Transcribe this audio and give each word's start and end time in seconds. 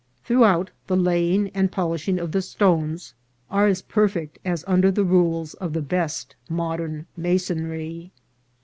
Throughout, 0.23 0.71
the 0.87 0.97
laying 0.97 1.49
and 1.49 1.71
polishing 1.71 2.17
of 2.17 2.31
the 2.31 2.41
stones 2.41 3.13
are 3.51 3.67
as 3.67 3.83
perfect 3.83 4.39
as 4.43 4.63
un 4.65 4.81
der 4.81 4.89
the 4.89 5.03
rules 5.03 5.53
of 5.53 5.73
the 5.73 5.81
best 5.83 6.35
modern 6.49 7.05
masonry. 7.15 8.11